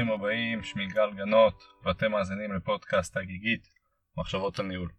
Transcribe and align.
ברוכים 0.00 0.20
הבאים, 0.20 0.62
שמי 0.62 0.86
גל 0.86 1.10
גנות, 1.16 1.62
ואתם 1.84 2.12
מאזינים 2.12 2.52
לפודקאסט 2.52 3.16
הגיגית, 3.16 3.68
מחשבות 4.16 4.58
על 4.58 4.66
ניהול. 4.66 4.90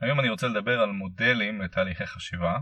היום 0.00 0.20
אני 0.20 0.28
רוצה 0.28 0.48
לדבר 0.48 0.80
על 0.80 0.90
מודלים 0.90 1.60
לתהליכי 1.60 2.06
חשיבה, 2.06 2.58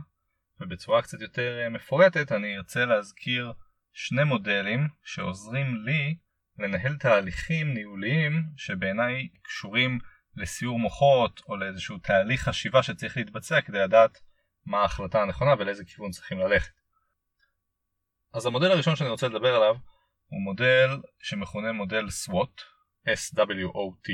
ובצורה 0.61 1.03
קצת 1.03 1.21
יותר 1.21 1.61
אה, 1.63 1.69
מפורטת 1.69 2.33
אני 2.33 2.57
ארצה 2.57 2.85
להזכיר 2.85 3.53
שני 3.93 4.25
מודלים 4.25 4.89
שעוזרים 5.03 5.85
לי 5.85 6.17
לנהל 6.59 6.96
תהליכים 6.96 7.75
ניהוליים 7.75 8.43
שבעיניי 8.57 9.29
קשורים 9.43 9.99
לסיור 10.37 10.79
מוחות 10.79 11.43
או 11.49 11.57
לאיזשהו 11.57 11.99
תהליך 11.99 12.43
חשיבה 12.43 12.82
שצריך 12.82 13.17
להתבצע 13.17 13.61
כדי 13.61 13.79
לדעת 13.79 14.18
מה 14.67 14.81
ההחלטה 14.81 15.23
הנכונה 15.23 15.54
ולאיזה 15.59 15.85
כיוון 15.85 16.11
צריכים 16.11 16.39
ללכת. 16.39 16.73
אז 18.32 18.46
המודל 18.46 18.71
הראשון 18.71 18.96
שאני 18.96 19.11
רוצה 19.11 19.29
לדבר 19.29 19.54
עליו 19.54 19.76
הוא 20.35 20.43
מודל 20.43 20.89
שמכונה 21.23 21.73
מודל 21.73 22.07
SWOT, 22.07 22.61
S-W-O-T, 23.09 24.11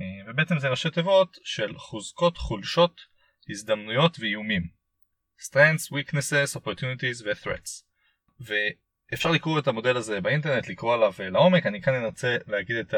אה, 0.00 0.06
ובעצם 0.26 0.58
זה 0.58 0.68
ראשי 0.68 0.90
תיבות 0.90 1.36
של 1.44 1.78
חוזקות, 1.78 2.38
חולשות, 2.38 3.00
הזדמנויות 3.50 4.16
ואיומים. 4.20 4.62
Strengths, 5.40 5.92
Weaknesses, 5.92 6.60
Opportunities 6.60 7.24
ו-Threats. 7.24 7.84
ואפשר 8.40 9.30
לקרוא 9.30 9.58
את 9.58 9.68
המודל 9.68 9.96
הזה 9.96 10.20
באינטרנט, 10.20 10.68
לקרוא 10.68 10.94
עליו 10.94 11.12
אה, 11.20 11.30
לעומק, 11.30 11.66
אני 11.66 11.82
כאן 11.82 12.04
ארצה 12.04 12.36
להגיד 12.46 12.76
את 12.76 12.94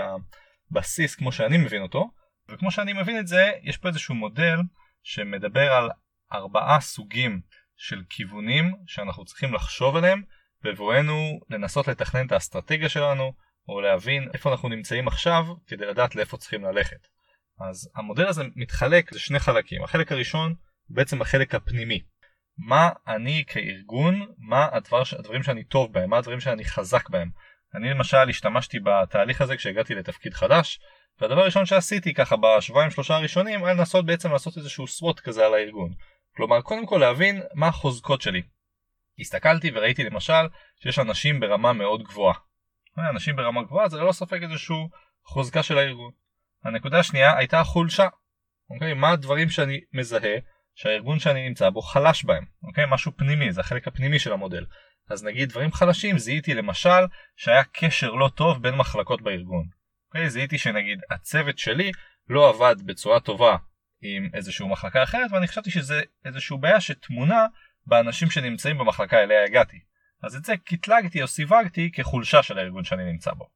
הבסיס 0.70 1.14
כמו 1.14 1.32
שאני 1.32 1.58
מבין 1.58 1.82
אותו, 1.82 2.10
וכמו 2.48 2.70
שאני 2.70 2.92
מבין 2.92 3.18
את 3.18 3.26
זה, 3.26 3.52
יש 3.62 3.76
פה 3.76 3.88
איזשהו 3.88 4.14
מודל 4.14 4.58
שמדבר 5.02 5.72
על 5.72 5.90
ארבעה 6.32 6.80
סוגים 6.80 7.40
של 7.76 8.02
כיוונים 8.08 8.74
שאנחנו 8.86 9.24
צריכים 9.24 9.54
לחשוב 9.54 9.96
עליהם 9.96 10.22
בבואנו 10.64 11.40
לנסות 11.50 11.88
לתכנן 11.88 12.26
את 12.26 12.32
האסטרטגיה 12.32 12.88
שלנו 12.88 13.32
או 13.68 13.80
להבין 13.80 14.28
איפה 14.34 14.52
אנחנו 14.52 14.68
נמצאים 14.68 15.08
עכשיו 15.08 15.46
כדי 15.66 15.86
לדעת 15.86 16.16
לאיפה 16.16 16.36
צריכים 16.36 16.64
ללכת. 16.64 17.06
אז 17.70 17.90
המודל 17.96 18.26
הזה 18.26 18.44
מתחלק 18.56 19.12
לשני 19.12 19.38
חלקים. 19.38 19.84
החלק 19.84 20.12
הראשון 20.12 20.54
הוא 20.88 20.96
בעצם 20.96 21.22
החלק 21.22 21.54
הפנימי. 21.54 22.00
מה 22.58 22.90
אני 23.08 23.44
כארגון, 23.46 24.26
מה 24.38 24.68
הדבר, 24.72 25.02
הדברים 25.18 25.42
שאני 25.42 25.64
טוב 25.64 25.92
בהם, 25.92 26.10
מה 26.10 26.18
הדברים 26.18 26.40
שאני 26.40 26.64
חזק 26.64 27.08
בהם. 27.08 27.30
אני 27.74 27.90
למשל 27.90 28.28
השתמשתי 28.28 28.78
בתהליך 28.80 29.40
הזה 29.40 29.56
כשהגעתי 29.56 29.94
לתפקיד 29.94 30.34
חדש, 30.34 30.80
והדבר 31.20 31.40
הראשון 31.40 31.66
שעשיתי 31.66 32.14
ככה 32.14 32.36
בשבועיים 32.36 32.90
שלושה 32.90 33.14
הראשונים 33.14 33.64
היה 33.64 33.74
לנסות 33.74 34.06
בעצם 34.06 34.32
לעשות 34.32 34.56
איזשהו 34.56 34.86
סווט 34.86 35.20
כזה 35.20 35.46
על 35.46 35.54
הארגון. 35.54 35.90
כלומר 36.36 36.60
קודם 36.60 36.86
כל 36.86 36.98
להבין 36.98 37.42
מה 37.54 37.66
החוזקות 37.66 38.22
שלי, 38.22 38.42
הסתכלתי 39.20 39.70
וראיתי 39.74 40.04
למשל 40.04 40.48
שיש 40.82 40.98
אנשים 40.98 41.40
ברמה 41.40 41.72
מאוד 41.72 42.02
גבוהה. 42.02 42.34
אנשים 42.98 43.36
ברמה 43.36 43.62
גבוהה 43.62 43.88
זה 43.88 43.96
ללא 43.96 44.12
ספק 44.12 44.38
איזשהו 44.42 44.88
חוזקה 45.24 45.62
של 45.62 45.78
הארגון. 45.78 46.10
הנקודה 46.64 46.98
השנייה 46.98 47.36
הייתה 47.36 47.60
החולשה. 47.60 48.08
אוקיי? 48.70 48.94
מה 48.94 49.10
הדברים 49.10 49.50
שאני 49.50 49.80
מזהה 49.92 50.38
שהארגון 50.74 51.18
שאני 51.18 51.48
נמצא 51.48 51.70
בו 51.70 51.82
חלש 51.82 52.24
בהם. 52.24 52.44
אוקיי? 52.62 52.84
משהו 52.88 53.12
פנימי, 53.16 53.52
זה 53.52 53.60
החלק 53.60 53.88
הפנימי 53.88 54.18
של 54.18 54.32
המודל. 54.32 54.64
אז 55.10 55.24
נגיד 55.24 55.48
דברים 55.48 55.72
חלשים, 55.72 56.18
זיהיתי 56.18 56.54
למשל 56.54 57.04
שהיה 57.36 57.64
קשר 57.64 58.10
לא 58.10 58.28
טוב 58.28 58.62
בין 58.62 58.74
מחלקות 58.74 59.22
בארגון. 59.22 59.68
אוקיי? 60.08 60.30
זיהיתי 60.30 60.58
שנגיד 60.58 61.00
הצוות 61.10 61.58
שלי 61.58 61.90
לא 62.28 62.48
עבד 62.48 62.76
בצורה 62.86 63.20
טובה 63.20 63.56
עם 64.02 64.30
איזושהי 64.34 64.68
מחלקה 64.68 65.02
אחרת 65.02 65.32
ואני 65.32 65.48
חשבתי 65.48 65.70
שזה 65.70 66.02
איזושהי 66.24 66.56
בעיה 66.60 66.80
שתמונה 66.80 67.46
באנשים 67.86 68.30
שנמצאים 68.30 68.78
במחלקה 68.78 69.22
אליה 69.22 69.44
הגעתי. 69.44 69.80
אז 70.22 70.36
את 70.36 70.44
זה 70.44 70.54
קטלגתי 70.56 71.22
או 71.22 71.26
סיווגתי 71.26 71.90
כחולשה 71.92 72.42
של 72.42 72.58
הארגון 72.58 72.84
שאני 72.84 73.04
נמצא 73.04 73.32
בו. 73.32 73.48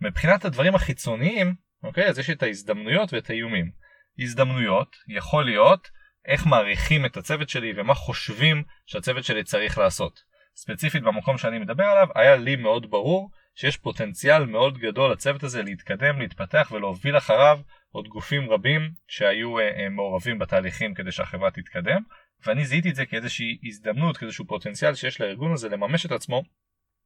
מבחינת 0.00 0.44
הדברים 0.44 0.74
החיצוניים, 0.74 1.54
אוקיי, 1.82 2.08
אז 2.08 2.18
יש 2.18 2.30
את 2.30 2.42
ההזדמנויות 2.42 3.12
ואת 3.12 3.30
האיומים. 3.30 3.70
הזדמנויות 4.18 4.96
יכול 5.08 5.44
להיות 5.44 5.88
איך 6.26 6.46
מעריכים 6.46 7.06
את 7.06 7.16
הצוות 7.16 7.48
שלי 7.48 7.72
ומה 7.76 7.94
חושבים 7.94 8.62
שהצוות 8.86 9.24
שלי 9.24 9.44
צריך 9.44 9.78
לעשות. 9.78 10.20
ספציפית 10.56 11.02
במקום 11.02 11.38
שאני 11.38 11.58
מדבר 11.58 11.84
עליו, 11.84 12.08
היה 12.14 12.36
לי 12.36 12.56
מאוד 12.56 12.90
ברור 12.90 13.30
שיש 13.54 13.76
פוטנציאל 13.76 14.46
מאוד 14.46 14.78
גדול 14.78 15.12
לצוות 15.12 15.42
הזה 15.42 15.62
להתקדם, 15.62 16.18
להתפתח 16.18 16.72
ולהוביל 16.74 17.16
אחריו 17.16 17.60
עוד 17.92 18.08
גופים 18.08 18.50
רבים 18.50 18.90
שהיו 19.08 19.58
uh, 19.58 19.88
מעורבים 19.90 20.38
בתהליכים 20.38 20.94
כדי 20.94 21.12
שהחברה 21.12 21.50
תתקדם. 21.50 22.02
ואני 22.46 22.64
זיהיתי 22.64 22.90
את 22.90 22.94
זה 22.94 23.06
כאיזושהי 23.06 23.58
הזדמנות, 23.64 24.16
כאיזשהו 24.16 24.46
פוטנציאל 24.46 24.94
שיש 24.94 25.20
לארגון 25.20 25.52
הזה 25.52 25.68
לממש 25.68 26.06
את 26.06 26.12
עצמו 26.12 26.42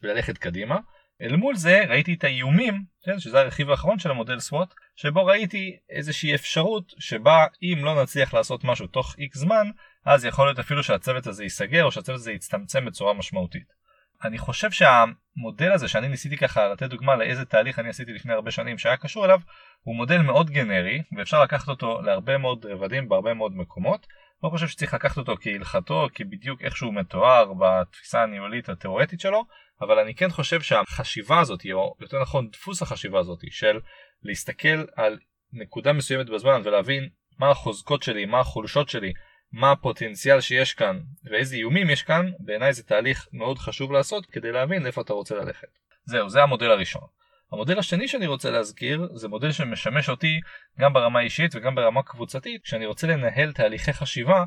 וללכת 0.02 0.38
קדימה. 0.38 0.78
אל 1.22 1.36
מול 1.36 1.56
זה 1.56 1.84
ראיתי 1.88 2.14
את 2.14 2.24
האיומים, 2.24 2.84
כן, 3.04 3.18
שזה 3.18 3.40
הרכיב 3.40 3.70
האחרון 3.70 3.98
של 3.98 4.10
המודל 4.10 4.38
סוואט, 4.40 4.74
שבו 4.96 5.26
ראיתי 5.26 5.76
איזושהי 5.90 6.34
אפשרות 6.34 6.92
שבה 6.98 7.46
אם 7.62 7.84
לא 7.84 8.02
נצליח 8.02 8.34
לעשות 8.34 8.64
משהו 8.64 8.86
תוך 8.86 9.14
איקס 9.18 9.38
זמן, 9.38 9.70
אז 10.04 10.24
יכול 10.24 10.46
להיות 10.46 10.58
אפילו 10.58 10.82
שהצוות 10.82 11.26
הזה 11.26 11.42
ייסגר 11.42 11.84
או 11.84 11.92
שהצוות 11.92 12.16
הזה 12.16 12.32
יצטמצם 12.32 12.84
בצורה 12.84 13.14
משמעותית. 13.14 13.82
אני 14.24 14.38
חושב 14.38 14.70
שהמודל 14.70 15.72
הזה 15.72 15.88
שאני 15.88 16.08
ניסיתי 16.08 16.36
ככה 16.36 16.68
לתת 16.68 16.90
דוגמה 16.90 17.16
לאיזה 17.16 17.44
תהליך 17.44 17.78
אני 17.78 17.88
עשיתי 17.88 18.12
לפני 18.12 18.32
הרבה 18.32 18.50
שנים 18.50 18.78
שהיה 18.78 18.96
קשור 18.96 19.24
אליו, 19.24 19.40
הוא 19.82 19.96
מודל 19.96 20.18
מאוד 20.18 20.50
גנרי 20.50 21.02
ואפשר 21.16 21.42
לקחת 21.42 21.68
אותו 21.68 22.02
להרבה 22.02 22.38
מאוד 22.38 22.66
רבדים 22.66 23.08
בהרבה 23.08 23.34
מאוד 23.34 23.56
מקומות 23.56 24.06
לא 24.42 24.48
חושב 24.48 24.68
שצריך 24.68 24.94
לקחת 24.94 25.18
אותו 25.18 25.34
כהלכתו, 25.40 26.08
כבדיוק 26.14 26.62
איך 26.62 26.76
שהוא 26.76 26.94
מתואר 26.94 27.52
בתפיסה 27.54 28.22
הניהולית 28.22 28.68
התיאורטית 28.68 29.20
שלו, 29.20 29.44
אבל 29.80 29.98
אני 29.98 30.14
כן 30.14 30.30
חושב 30.30 30.60
שהחשיבה 30.60 31.40
הזאת, 31.40 31.66
או 31.72 31.94
יותר 32.00 32.22
נכון 32.22 32.50
דפוס 32.50 32.82
החשיבה 32.82 33.18
הזאת, 33.18 33.38
של 33.50 33.80
להסתכל 34.22 34.84
על 34.96 35.18
נקודה 35.52 35.92
מסוימת 35.92 36.30
בזמן 36.30 36.60
ולהבין 36.64 37.08
מה 37.38 37.50
החוזקות 37.50 38.02
שלי, 38.02 38.24
מה 38.24 38.40
החולשות 38.40 38.88
שלי, 38.88 39.12
מה 39.52 39.72
הפוטנציאל 39.72 40.40
שיש 40.40 40.74
כאן 40.74 41.00
ואיזה 41.30 41.56
איומים 41.56 41.90
יש 41.90 42.02
כאן, 42.02 42.30
בעיניי 42.38 42.72
זה 42.72 42.82
תהליך 42.82 43.28
מאוד 43.32 43.58
חשוב 43.58 43.92
לעשות 43.92 44.26
כדי 44.26 44.52
להבין 44.52 44.82
לאיפה 44.82 45.00
אתה 45.00 45.12
רוצה 45.12 45.34
ללכת. 45.34 45.68
זהו, 46.04 46.28
זה 46.28 46.42
המודל 46.42 46.70
הראשון. 46.70 47.21
המודל 47.52 47.78
השני 47.78 48.08
שאני 48.08 48.26
רוצה 48.26 48.50
להזכיר 48.50 49.08
זה 49.14 49.28
מודל 49.28 49.52
שמשמש 49.52 50.08
אותי 50.08 50.40
גם 50.80 50.92
ברמה 50.92 51.20
אישית 51.20 51.54
וגם 51.54 51.74
ברמה 51.74 52.02
קבוצתית 52.02 52.62
כשאני 52.64 52.86
רוצה 52.86 53.06
לנהל 53.06 53.52
תהליכי 53.52 53.92
חשיבה 53.92 54.44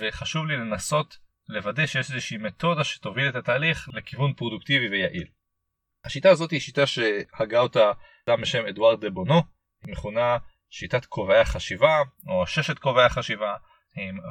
וחשוב 0.00 0.46
לי 0.46 0.56
לנסות 0.56 1.18
לוודא 1.48 1.86
שיש 1.86 2.10
איזושהי 2.10 2.38
מתודה 2.38 2.84
שתוביל 2.84 3.28
את 3.28 3.34
התהליך 3.34 3.88
לכיוון 3.92 4.32
פרודוקטיבי 4.32 4.88
ויעיל. 4.88 5.26
השיטה 6.04 6.30
הזאת 6.30 6.50
היא 6.50 6.60
שיטה 6.60 6.86
שהגה 6.86 7.60
אותה 7.60 7.92
אדם 8.28 8.40
בשם 8.40 8.66
אדוארד 8.66 9.00
דה 9.00 9.10
בונו, 9.10 9.42
היא 9.82 9.92
מכונה 9.92 10.36
שיטת 10.70 11.04
כובעי 11.04 11.40
החשיבה 11.40 11.98
או 12.28 12.46
ששת 12.46 12.78
כובעי 12.78 13.04
החשיבה 13.04 13.54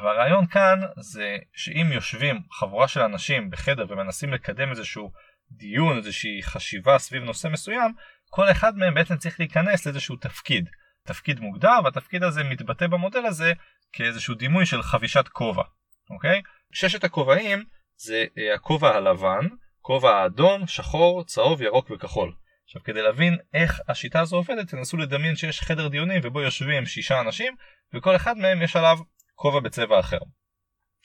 והרעיון 0.03 0.47
כאן 0.47 0.79
זה 0.99 1.37
שאם 1.53 1.91
יושבים 1.91 2.41
חבורה 2.51 2.87
של 2.87 3.01
אנשים 3.01 3.49
בחדר 3.49 3.85
ומנסים 3.89 4.33
לקדם 4.33 4.69
איזשהו 4.69 5.11
דיון, 5.51 5.97
איזושהי 5.97 6.43
חשיבה 6.43 6.97
סביב 6.97 7.23
נושא 7.23 7.47
מסוים, 7.47 7.93
כל 8.29 8.51
אחד 8.51 8.77
מהם 8.77 8.93
בעצם 8.93 9.17
צריך 9.17 9.39
להיכנס 9.39 9.85
לאיזשהו 9.85 10.15
תפקיד. 10.15 10.69
תפקיד 11.03 11.39
מוגדר 11.39 11.79
והתפקיד 11.83 12.23
הזה 12.23 12.43
מתבטא 12.43 12.87
במודל 12.87 13.25
הזה 13.25 13.53
כאיזשהו 13.93 14.35
דימוי 14.35 14.65
של 14.65 14.81
חבישת 14.81 15.27
כובע, 15.27 15.63
אוקיי? 16.09 16.41
ששת 16.73 17.03
הכובעים 17.03 17.63
זה 17.95 18.25
אה, 18.37 18.55
הכובע 18.55 18.95
הלבן, 18.95 19.47
כובע 19.81 20.15
האדום, 20.15 20.67
שחור, 20.67 21.23
צהוב, 21.23 21.61
ירוק 21.61 21.91
וכחול. 21.91 22.33
עכשיו 22.65 22.83
כדי 22.83 23.01
להבין 23.01 23.37
איך 23.53 23.79
השיטה 23.87 24.19
הזו 24.19 24.35
עובדת 24.35 24.67
תנסו 24.67 24.97
לדמיין 24.97 25.35
שיש 25.35 25.61
חדר 25.61 25.87
דיונים 25.87 26.21
ובו 26.23 26.41
יושבים 26.41 26.85
שישה 26.85 27.21
אנשים 27.21 27.55
וכל 27.93 28.15
אחד 28.15 28.37
מהם 28.37 28.61
יש 28.61 28.75
עליו 28.75 28.97
כובע 29.35 29.59
בצבע 29.59 29.99
אחר. 29.99 30.19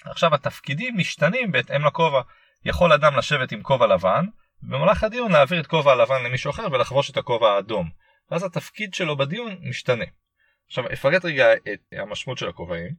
עכשיו 0.04 0.34
התפקידים 0.34 0.96
משתנים 0.98 1.52
בהתאם 1.52 1.84
לכובע. 1.84 2.20
יכול 2.64 2.92
אדם 2.92 3.16
לשבת 3.16 3.52
עם 3.52 3.62
כובע 3.62 3.86
לבן, 3.86 4.24
ובמהלך 4.62 5.04
הדיון 5.04 5.32
להעביר 5.32 5.60
את 5.60 5.66
כובע 5.66 5.92
הלבן 5.92 6.22
למישהו 6.22 6.50
אחר 6.50 6.66
ולחבוש 6.72 7.10
את 7.10 7.16
הכובע 7.16 7.50
האדום. 7.50 7.90
ואז 8.30 8.44
התפקיד 8.44 8.94
שלו 8.94 9.16
בדיון 9.16 9.56
משתנה. 9.68 10.04
עכשיו 10.66 10.84
אפרט 10.92 11.24
רגע 11.24 11.52
את 11.54 11.80
המשמעות 11.92 12.38
של 12.38 12.48
הכובעים. 12.48 12.94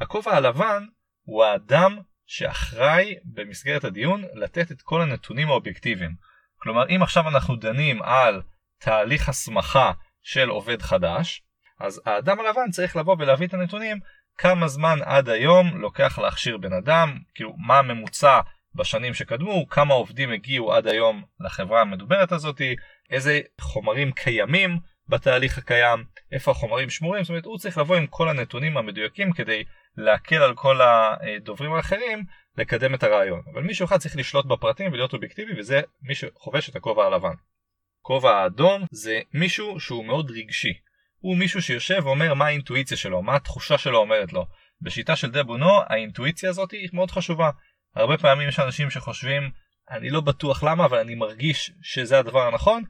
הכובע 0.00 0.36
הלבן 0.36 0.84
הוא 1.22 1.44
האדם 1.44 1.98
שאחראי 2.26 3.14
במסגרת 3.24 3.84
הדיון 3.84 4.24
לתת 4.34 4.72
את 4.72 4.82
כל 4.82 5.02
הנתונים 5.02 5.48
האובייקטיביים. 5.48 6.14
כלומר 6.56 6.88
אם 6.88 7.02
עכשיו 7.02 7.28
אנחנו 7.28 7.56
דנים 7.56 8.02
על 8.02 8.42
תהליך 8.78 9.28
הסמכה 9.28 9.92
של 10.22 10.48
עובד 10.48 10.82
חדש, 10.82 11.42
אז 11.80 12.02
האדם 12.06 12.40
הלבן 12.40 12.70
צריך 12.70 12.96
לבוא 12.96 13.16
ולהביא 13.18 13.46
את 13.46 13.54
הנתונים 13.54 13.98
כמה 14.38 14.68
זמן 14.68 14.98
עד 15.04 15.28
היום 15.28 15.80
לוקח 15.80 16.18
להכשיר 16.18 16.56
בן 16.56 16.72
אדם, 16.72 17.18
כאילו 17.34 17.54
מה 17.66 17.78
הממוצע 17.78 18.40
בשנים 18.74 19.14
שקדמו, 19.14 19.68
כמה 19.68 19.94
עובדים 19.94 20.32
הגיעו 20.32 20.72
עד 20.72 20.86
היום 20.86 21.22
לחברה 21.40 21.80
המדוברת 21.80 22.32
הזאת, 22.32 22.60
איזה 23.10 23.40
חומרים 23.60 24.12
קיימים 24.12 24.78
בתהליך 25.08 25.58
הקיים, 25.58 26.04
איפה 26.32 26.50
החומרים 26.50 26.90
שמורים, 26.90 27.24
זאת 27.24 27.30
אומרת 27.30 27.44
הוא 27.44 27.58
צריך 27.58 27.78
לבוא 27.78 27.96
עם 27.96 28.06
כל 28.06 28.28
הנתונים 28.28 28.76
המדויקים 28.76 29.32
כדי 29.32 29.64
להקל 29.96 30.42
על 30.42 30.54
כל 30.54 30.80
הדוברים 30.82 31.72
האחרים 31.72 32.24
לקדם 32.58 32.94
את 32.94 33.02
הרעיון. 33.02 33.42
אבל 33.52 33.62
מישהו 33.62 33.84
אחד 33.84 33.96
צריך 33.96 34.16
לשלוט 34.16 34.46
בפרטים 34.46 34.92
ולהיות 34.92 35.12
אובייקטיבי 35.12 35.60
וזה 35.60 35.80
מי 36.02 36.14
שחובש 36.14 36.68
את 36.68 36.76
הכובע 36.76 37.06
הלבן. 37.06 37.34
כובע 38.00 38.36
האדום 38.36 38.84
זה 38.90 39.20
מישהו 39.34 39.80
שהוא 39.80 40.04
מאוד 40.04 40.30
רגשי. 40.30 40.72
הוא 41.18 41.36
מישהו 41.36 41.62
שיושב 41.62 42.00
ואומר 42.04 42.34
מה 42.34 42.46
האינטואיציה 42.46 42.96
שלו, 42.96 43.22
מה 43.22 43.36
התחושה 43.36 43.78
שלו 43.78 43.98
אומרת 43.98 44.32
לו. 44.32 44.46
בשיטה 44.82 45.16
של 45.16 45.30
דבונו 45.30 45.80
האינטואיציה 45.86 46.50
הזאת 46.50 46.70
היא 46.70 46.88
מאוד 46.92 47.10
חשובה. 47.10 47.50
הרבה 47.94 48.18
פעמים 48.18 48.48
יש 48.48 48.60
אנשים 48.60 48.90
שחושבים 48.90 49.50
אני 49.90 50.10
לא 50.10 50.20
בטוח 50.20 50.62
למה 50.62 50.84
אבל 50.84 50.98
אני 50.98 51.14
מרגיש 51.14 51.72
שזה 51.82 52.18
הדבר 52.18 52.42
הנכון. 52.42 52.82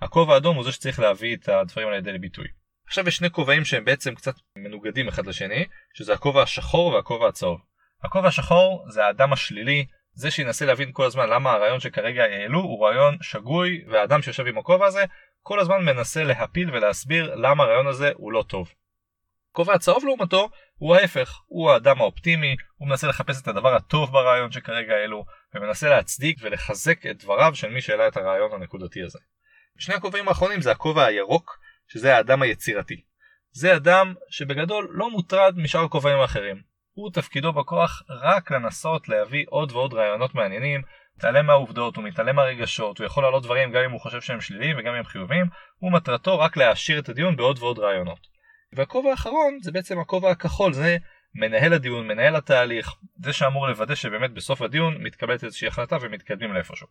הכובע 0.00 0.34
האדום 0.34 0.56
הוא 0.56 0.64
זה 0.64 0.72
שצריך 0.72 1.00
להביא 1.00 1.36
את 1.36 1.48
הדברים 1.48 1.88
האלה 1.88 2.00
לידי 2.00 2.18
ביטוי. 2.18 2.46
עכשיו 2.86 3.08
יש 3.08 3.16
שני 3.16 3.30
כובעים 3.30 3.64
שהם 3.64 3.84
בעצם 3.84 4.14
קצת 4.14 4.34
מנוגדים 4.56 5.08
אחד 5.08 5.26
לשני, 5.26 5.64
שזה 5.94 6.12
הכובע 6.14 6.42
השחור 6.42 6.86
והכובע 6.86 7.28
הצהוב. 7.28 7.60
הכובע 8.04 8.28
השחור 8.28 8.84
זה 8.88 9.04
האדם 9.04 9.32
השלילי, 9.32 9.86
זה 10.12 10.30
שינסה 10.30 10.64
להבין 10.64 10.90
כל 10.92 11.04
הזמן 11.04 11.28
למה 11.28 11.52
הרעיון 11.52 11.80
שכרגע 11.80 12.22
העלו 12.22 12.60
הוא 12.60 12.86
רעיון 12.86 13.16
שגוי, 13.22 13.84
והאדם 13.88 14.22
שיושב 14.22 14.46
עם 14.46 14.58
הכובע 14.58 14.86
הזה 14.86 15.04
כל 15.42 15.60
הזמן 15.60 15.84
מנסה 15.84 16.24
להפיל 16.24 16.70
ולהסביר 16.70 17.34
למה 17.34 17.64
הרעיון 17.64 17.86
הזה 17.86 18.10
הוא 18.14 18.32
לא 18.32 18.44
טוב. 18.48 18.72
הכובע 19.50 19.74
הצהוב 19.74 20.04
לעומתו 20.04 20.50
הוא 20.76 20.96
ההפך, 20.96 21.40
הוא 21.46 21.70
האדם 21.70 22.00
האופטימי, 22.00 22.56
הוא 22.76 22.88
מנסה 22.88 23.06
לחפש 23.06 23.42
את 23.42 23.48
הדבר 23.48 23.74
הטוב 23.74 24.12
ברעיון 24.12 24.52
שכרגע 24.52 24.94
העלו, 24.94 25.24
ומנסה 25.54 25.88
להצדיק 25.88 26.38
ולחזק 26.40 27.06
את 27.06 27.22
דבריו 27.22 27.54
של 27.54 27.70
מי 27.70 27.80
שהעלה 27.80 28.08
את 28.08 28.16
הרעיון 28.16 28.52
הנקודתי 28.52 29.02
הזה. 29.02 29.18
שני 29.78 29.94
הכובעים 29.94 30.28
האחרונים 30.28 30.60
זה 30.60 30.70
הכובע 30.70 31.04
הירוק, 31.04 31.58
שזה 31.88 32.16
האדם 32.16 32.42
היצירתי. 32.42 33.02
זה 33.52 33.76
אדם 33.76 34.14
שבגדול 34.30 34.88
לא 34.90 35.10
מוטרד 35.10 35.54
משאר 35.58 35.84
הכובעים 35.84 36.20
האחרים. 36.20 36.62
הוא 36.92 37.10
תפקידו 37.12 37.52
בכוח 37.52 38.02
רק 38.08 38.50
לנסות 38.50 39.08
להביא 39.08 39.44
עוד 39.48 39.72
ועוד 39.72 39.94
רעיונות 39.94 40.34
מעניינים, 40.34 40.82
מתעלם 41.16 41.46
מהעובדות, 41.46 41.96
הוא 41.96 42.04
מתעלם 42.04 42.36
מהרגשות, 42.36 42.98
הוא 42.98 43.06
יכול 43.06 43.22
להעלות 43.22 43.42
דברים 43.42 43.72
גם 43.72 43.82
אם 43.84 43.90
הוא 43.90 44.00
חושב 44.00 44.20
שהם 44.20 44.40
שליליים 44.40 44.76
וגם 44.78 44.92
אם 44.92 44.98
הם 44.98 45.04
חיוביים, 45.04 45.46
ומטרתו 45.82 46.38
רק 46.38 46.56
להעשיר 46.56 46.98
את 46.98 47.08
הדיון 47.08 47.36
בעוד 47.36 47.58
ועוד 47.58 47.78
רעיונות. 47.78 48.30
והכובע 48.72 49.10
האחרון 49.10 49.58
זה 49.62 49.72
בעצם 49.72 49.98
הכובע 49.98 50.30
הכחול, 50.30 50.72
זה 50.72 50.96
מנהל 51.34 51.72
הדיון, 51.72 52.08
מנהל 52.08 52.36
התהליך, 52.36 52.94
זה 53.24 53.32
שאמור 53.32 53.68
לוודא 53.68 53.94
שבאמת 53.94 54.30
בסוף 54.30 54.62
הדיון 54.62 55.02
מתקבלת 55.02 55.44
איזושהי 55.44 55.68
החלטה 55.68 55.96
ומתקדמים 56.00 56.52
לאיפשהו. 56.52 56.86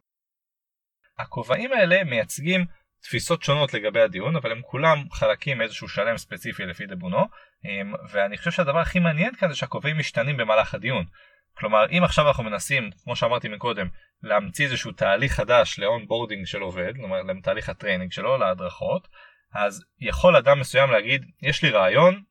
הכובעים 1.19 1.71
האלה 1.73 2.03
מייצגים 2.03 2.65
תפיסות 3.01 3.43
שונות 3.43 3.73
לגבי 3.73 4.01
הדיון, 4.01 4.35
אבל 4.35 4.51
הם 4.51 4.61
כולם 4.61 4.97
חלקים 5.11 5.57
מאיזשהו 5.57 5.87
שלם 5.87 6.17
ספציפי 6.17 6.65
לפי 6.65 6.85
דבונו, 6.85 7.27
אמ, 7.65 7.93
ואני 8.11 8.37
חושב 8.37 8.51
שהדבר 8.51 8.79
הכי 8.79 8.99
מעניין 8.99 9.35
כאן 9.35 9.49
זה 9.49 9.55
שהכובעים 9.55 9.97
משתנים 9.97 10.37
במהלך 10.37 10.73
הדיון. 10.73 11.05
כלומר, 11.57 11.85
אם 11.89 12.03
עכשיו 12.03 12.27
אנחנו 12.27 12.43
מנסים, 12.43 12.89
כמו 13.03 13.15
שאמרתי 13.15 13.47
מקודם, 13.49 13.87
להמציא 14.23 14.65
איזשהו 14.65 14.91
תהליך 14.91 15.33
חדש 15.33 15.79
ל 15.79 15.85
onboarding 15.85 16.45
של 16.45 16.61
עובד, 16.61 16.93
כלומר 16.95 17.21
לתהליך 17.21 17.69
ה 17.69 17.74
training 17.74 18.11
שלו, 18.11 18.37
להדרכות, 18.37 19.07
אז 19.53 19.85
יכול 19.99 20.35
אדם 20.35 20.59
מסוים 20.59 20.91
להגיד, 20.91 21.25
יש 21.41 21.63
לי 21.63 21.69
רעיון, 21.69 22.23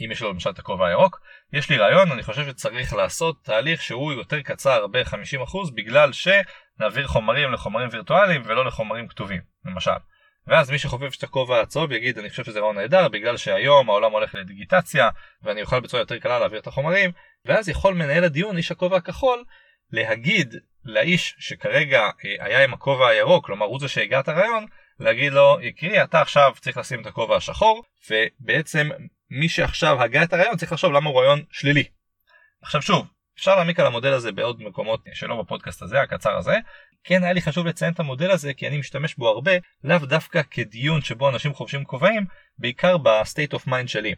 אם 0.00 0.10
יש 0.10 0.22
לו 0.22 0.30
למשל 0.30 0.50
את 0.50 0.58
הכובע 0.58 0.86
הירוק, 0.86 1.20
יש 1.52 1.70
לי 1.70 1.76
רעיון, 1.76 2.12
אני 2.12 2.22
חושב 2.22 2.44
שצריך 2.46 2.92
לעשות 2.92 3.44
תהליך 3.44 3.82
שהוא 3.82 4.12
יותר 4.12 4.40
קצר 4.42 4.86
ב-50% 4.86 5.74
בגלל 5.74 6.10
שנעביר 6.12 7.06
חומרים 7.06 7.52
לחומרים 7.52 7.88
וירטואליים 7.92 8.42
ולא 8.44 8.64
לחומרים 8.64 9.08
כתובים, 9.08 9.40
למשל. 9.64 9.90
ואז 10.46 10.70
מי 10.70 10.78
שחופף 10.78 11.16
את 11.18 11.22
הכובע 11.22 11.60
הצהוב 11.60 11.92
יגיד 11.92 12.18
אני 12.18 12.30
חושב 12.30 12.44
שזה 12.44 12.60
רעיון 12.60 12.76
נהדר 12.76 13.08
בגלל 13.08 13.36
שהיום 13.36 13.90
העולם 13.90 14.12
הולך 14.12 14.34
לדיגיטציה 14.34 15.08
ואני 15.42 15.62
אוכל 15.62 15.80
בצורה 15.80 16.02
יותר 16.02 16.18
קלה 16.18 16.38
להעביר 16.38 16.60
את 16.60 16.66
החומרים 16.66 17.10
ואז 17.44 17.68
יכול 17.68 17.94
מנהל 17.94 18.24
הדיון 18.24 18.56
איש 18.56 18.72
הכובע 18.72 18.96
הכחול 18.96 19.44
להגיד 19.92 20.54
לאיש 20.84 21.36
שכרגע 21.38 22.00
אה, 22.00 22.44
היה 22.44 22.64
עם 22.64 22.74
הכובע 22.74 23.08
הירוק 23.08 23.46
כלומר 23.46 23.66
הוא 23.66 23.80
זה 23.80 23.88
שהגה 23.88 24.20
את 24.20 24.28
הרעיון 24.28 24.66
להגיד 25.00 25.32
לו 25.32 25.58
יקרי 25.60 26.02
אתה 26.02 26.20
עכשיו 26.20 26.52
צריך 26.60 26.76
לשים 26.76 27.00
את 27.00 27.06
הכובע 27.06 27.36
השחור 27.36 27.82
ובעצם 28.10 28.88
מי 29.30 29.48
שעכשיו 29.48 30.02
הגה 30.02 30.22
את 30.22 30.32
הרעיון 30.32 30.56
צריך 30.56 30.72
לחשוב 30.72 30.92
למה 30.92 31.10
הוא 31.10 31.20
רעיון 31.20 31.42
שלילי. 31.50 31.84
עכשיו 32.62 32.82
שוב 32.82 33.06
אפשר 33.38 33.56
להעמיק 33.56 33.80
על 33.80 33.86
המודל 33.86 34.12
הזה 34.12 34.32
בעוד 34.32 34.62
מקומות 34.62 35.00
שלא 35.12 35.42
בפודקאסט 35.42 35.82
הזה 35.82 36.00
הקצר 36.00 36.36
הזה 36.36 36.58
כן 37.04 37.24
היה 37.24 37.32
לי 37.32 37.42
חשוב 37.42 37.66
לציין 37.66 37.92
את 37.92 38.00
המודל 38.00 38.30
הזה 38.30 38.54
כי 38.54 38.68
אני 38.68 38.78
משתמש 38.78 39.14
בו 39.14 39.28
הרבה 39.28 39.52
לאו 39.84 39.98
דווקא 39.98 40.42
כדיון 40.50 41.02
שבו 41.02 41.28
אנשים 41.28 41.54
חובשים 41.54 41.84
כובעים 41.84 42.24
בעיקר 42.58 42.96
ב 42.96 43.05
state 43.05 43.52
of 43.52 43.66
mind 43.66 43.88
שלי. 43.88 44.14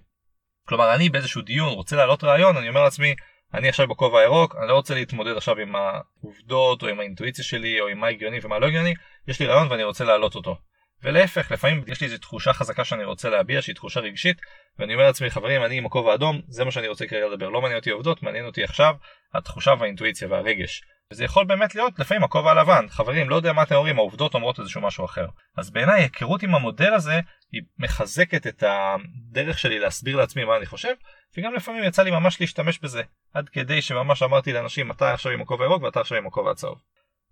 כלומר 0.69 0.95
אני 0.95 1.09
באיזשהו 1.09 1.43
דיון 1.43 1.69
רוצה 1.69 1.97
להעלות 1.97 2.25
רעיון 2.25 2.57
אני 2.57 2.69
אומר 2.69 2.85
לעצמי 2.85 3.15
אני 3.55 3.69
עכשיו 3.69 3.89
בכובע 3.89 4.21
הירוק 4.21 4.57
אני 4.57 4.69
לא 4.69 4.75
רוצה 4.75 4.95
להתמודד 4.95 5.37
עכשיו 5.37 5.59
עם 5.59 5.75
העובדות 5.77 6.83
או 6.83 6.89
עם 6.89 7.01
האינטואיציה 7.01 7.45
שלי 7.45 7.81
או 7.81 7.89
עם 7.89 7.99
מה 7.99 8.07
הגיוני 8.07 8.39
ומה 8.43 8.59
לא 8.59 8.67
הגיוני. 8.67 8.95
יש 9.29 9.41
לי 9.41 9.47
רעיון 9.47 9.69
ואני 9.71 9.85
רוצה 9.85 10.05
להעלות 10.05 10.35
אותו. 10.35 10.57
ולהפך 11.03 11.53
לפעמים 11.53 11.85
יש 11.87 12.01
לי 12.01 12.07
איזו 12.07 12.19
תחושה 12.19 12.53
חזקה 12.53 12.85
שאני 12.85 13.05
רוצה 13.05 13.31
להביע 13.31 13.63
שהיא 13.63 13.75
תחושה 13.75 14.01
רגשית 14.01 14.37
ואני 14.79 14.95
אומר 14.95 15.07
לעצמי 15.07 15.31
חברים 15.31 15.65
אני 15.65 15.79
עם 15.79 15.87
הכובע 15.87 16.13
האדום 16.13 16.41
זה 16.49 16.65
מה 16.65 16.71
שאני 16.71 16.89
רוצה 16.89 17.07
כרגע 17.07 17.27
לדבר. 17.27 17.49
לא 17.49 17.61
מעניין 17.61 17.79
אותי 17.79 17.91
עובדות 17.91 18.23
מעניין 18.23 18.47
אותי 18.47 18.65
עכשיו 18.65 18.95
התחושה 19.35 19.75
והאינטואיציה 19.79 20.29
והרגש 20.31 20.83
וזה 21.13 21.25
יכול 21.25 21.45
באמת 21.45 21.75
להיות 21.75 21.99
לפעמים 21.99 22.25
הכובע 22.25 22.51
הלבן. 22.51 22.87
חברים 22.89 23.31
לא 23.31 23.37
יודע 23.37 23.53
מה 23.53 23.63
אתם 23.63 23.75
אומרים 23.75 23.99
העובדות 23.99 24.35
אומרות 24.35 24.61
איזשהו 24.61 24.81
משהו 24.81 25.05
אחר. 25.05 25.27
אז 25.57 25.71
בעיניי 25.71 26.03
היכרות 26.03 26.43
עם 26.43 26.55
המודל 26.55 26.95
הזה 26.95 27.21
היא 27.53 27.63
מחזקת 27.79 28.47
את 28.47 28.63
הדרך 28.67 29.59
שלי 29.59 29.79
להסביר 29.79 30.17
לעצמי 30.17 30.45
מה 30.45 30.57
אני 30.57 30.67
חושב 30.67 30.95
וגם 31.39 31.55
לפעמים 31.55 31.85
יצא 31.85 32.03
לי 32.03 32.11
ממש 32.11 32.41
להשתמש 32.41 32.79
בזה 32.79 33.03
עד 33.35 33.49
כדי 33.49 33.83
שממש 33.83 34.23
אמרתי 34.23 34.53
לאנשים 34.53 34.91
אתה 34.91 35.15
עכשיו 35.15 35.33
עם 35.33 35.41
הכובע 35.41 35.65
הירוק 35.65 35.83
ואתה 35.83 36.01
עכשיו 36.01 36.19
עם 36.19 36.27
הכובע 36.27 36.51
הצהוב. 36.51 36.83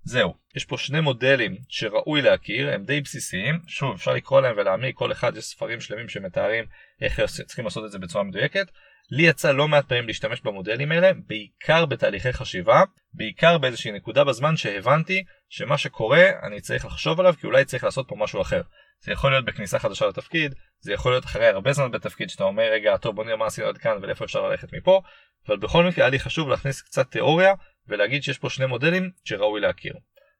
זהו, 0.04 0.34
יש 0.56 0.64
פה 0.64 0.78
שני 0.78 1.00
מודלים 1.00 1.56
שראוי 1.68 2.22
להכיר, 2.22 2.74
הם 2.74 2.84
די 2.84 3.00
בסיסיים, 3.00 3.60
שוב 3.66 3.94
אפשר 3.94 4.12
לקרוא 4.12 4.40
להם 4.40 4.54
ולהעמיק, 4.56 4.96
כל 4.96 5.12
אחד 5.12 5.36
יש 5.36 5.44
ספרים 5.44 5.80
שלמים 5.80 6.08
שמתארים 6.08 6.64
איך 7.00 7.20
צריכים 7.46 7.64
לעשות 7.64 7.84
את 7.84 7.92
זה 7.92 7.98
בצורה 7.98 8.24
מדויקת. 8.24 8.66
לי 9.10 9.22
יצא 9.22 9.52
לא 9.52 9.68
מעט 9.68 9.88
פעמים 9.88 10.06
להשתמש 10.06 10.40
במודלים 10.40 10.92
האלה, 10.92 11.10
בעיקר 11.26 11.86
בתהליכי 11.86 12.32
חשיבה, 12.32 12.82
בעיקר 13.14 13.58
באיזושהי 13.58 13.92
נקודה 13.92 14.24
בזמן 14.24 14.56
שהבנתי 14.56 15.24
שמה 15.48 15.78
שקורה 15.78 16.24
אני 16.42 16.60
צריך 16.60 16.84
לחשוב 16.84 17.20
עליו 17.20 17.34
כי 17.40 17.46
אולי 17.46 17.64
צריך 17.64 17.84
לעשות 17.84 18.08
פה 18.08 18.16
משהו 18.18 18.40
אחר. 18.40 18.62
זה 19.04 19.12
יכול 19.12 19.30
להיות 19.30 19.44
בכניסה 19.44 19.78
חדשה 19.78 20.06
לתפקיד, 20.06 20.54
זה 20.80 20.92
יכול 20.92 21.12
להיות 21.12 21.24
אחרי 21.24 21.46
הרבה 21.46 21.72
זמן 21.72 21.90
בתפקיד 21.90 22.30
שאתה 22.30 22.44
אומר 22.44 22.62
רגע 22.62 22.96
טוב 22.96 23.16
בוא 23.16 23.24
נראה 23.24 23.36
מה 23.36 23.46
עשינו 23.46 23.68
עד 23.68 23.78
כאן 23.78 23.98
ולאיפה 24.02 24.24
אפשר 24.24 24.48
ללכת 24.48 24.72
מפה, 24.72 25.02
אבל 25.48 25.56
בכל 25.56 25.84
מקרה 25.84 26.04
היה 26.04 26.10
לי 26.10 26.18
חשוב 26.18 26.48
להכניס 26.48 26.82
קצת 26.82 27.10
תיאוריה 27.10 27.54
ולהגיד 27.88 28.22
שיש 28.22 28.38
פה 28.38 28.50
שני 28.50 28.66
מודלים 28.66 29.10
שראוי 29.24 29.60
להכיר. 29.60 29.94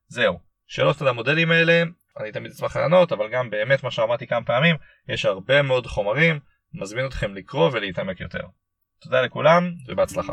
זהו, 0.09 0.39
שאלות 0.67 1.03
על 1.03 1.09
המודלים 1.09 1.51
האלה, 1.51 1.83
אני 2.21 2.33
תמיד 2.33 2.51
אשמח 2.51 2.77
לענות, 2.77 3.13
אבל 3.13 3.29
גם 3.29 3.51
באמת 3.51 3.85
מה 3.85 3.91
שאמרתי 3.91 4.27
כמה 4.27 4.45
פעמים, 4.45 4.77
יש 5.09 5.25
הרבה 5.25 5.63
מאוד 5.63 5.87
חומרים, 5.87 6.41
מזמין 6.75 7.07
אתכם 7.07 7.35
לקרוא 7.35 7.71
ולהתעמק 7.73 8.21
יותר. 8.21 8.43
תודה 9.01 9.23
לכולם 9.23 9.71
ובהצלחה. 9.89 10.33